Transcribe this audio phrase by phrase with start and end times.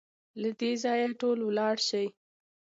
[0.41, 2.05] له دې ځايه ټول ولاړ شئ!